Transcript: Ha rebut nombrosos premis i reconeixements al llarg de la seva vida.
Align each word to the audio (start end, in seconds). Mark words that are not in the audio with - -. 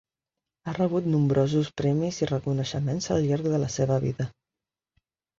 Ha 0.69 0.73
rebut 0.75 1.09
nombrosos 1.15 1.67
premis 1.81 2.17
i 2.23 2.27
reconeixements 2.31 3.09
al 3.17 3.27
llarg 3.27 3.49
de 3.57 3.59
la 3.65 3.69
seva 3.75 3.99
vida. 4.07 4.27